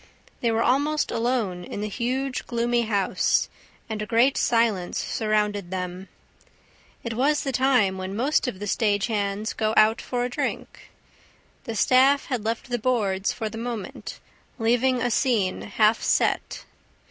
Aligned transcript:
They 0.39 0.49
were 0.49 0.63
almost 0.63 1.11
alone 1.11 1.63
in 1.63 1.81
the 1.81 1.87
huge, 1.87 2.47
gloomy 2.47 2.81
house; 2.87 3.49
and 3.87 4.01
a 4.01 4.07
great 4.07 4.35
silence 4.35 4.97
surrounded 4.97 5.69
them. 5.69 6.09
It 7.03 7.13
was 7.13 7.43
the 7.43 7.51
time 7.51 7.99
when 7.99 8.15
most 8.15 8.47
of 8.47 8.57
the 8.57 8.65
stage 8.65 9.05
hands 9.05 9.53
go 9.53 9.75
out 9.77 10.01
for 10.01 10.23
a 10.25 10.29
drink. 10.31 10.89
The 11.65 11.75
staff 11.75 12.25
had 12.25 12.43
left 12.43 12.69
the 12.71 12.79
boards 12.79 13.31
for 13.31 13.47
the 13.47 13.59
moment, 13.59 14.19
leaving 14.57 14.99
a 14.99 15.11
scene 15.11 15.61
half 15.61 16.01
set. 16.01 16.65